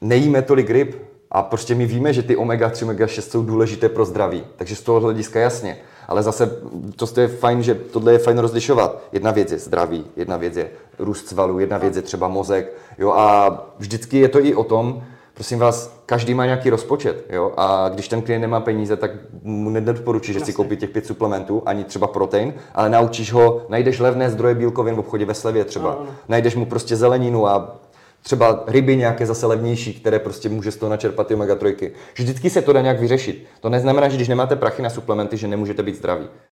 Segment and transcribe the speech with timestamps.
[0.00, 4.44] nejíme tolik ryb a prostě my víme, že ty omega-3, omega-6 jsou důležité pro zdraví.
[4.56, 5.78] Takže z toho hlediska jasně.
[6.08, 6.60] Ale zase
[7.14, 9.02] to je fajn, že tohle je fajn rozlišovat.
[9.12, 12.72] Jedna věc je zdraví, jedna věc je růst svalů, jedna věc je třeba mozek.
[12.98, 15.02] Jo, a vždycky je to i o tom,
[15.34, 19.10] prosím vás, každý má nějaký rozpočet, jo, a když ten klient nemá peníze, tak
[19.42, 23.98] mu nedoporučí, že si koupí těch pět suplementů, ani třeba protein, ale naučíš ho, najdeš
[23.98, 27.76] levné zdroje bílkovin v obchodě ve slevě třeba, najdeš mu prostě zeleninu a
[28.28, 31.90] třeba ryby nějaké zase levnější, které prostě může z toho načerpat ty omega-3.
[32.14, 33.46] Vždycky se to dá nějak vyřešit.
[33.60, 36.28] To neznamená, že když nemáte prachy na suplementy, že nemůžete být zdraví.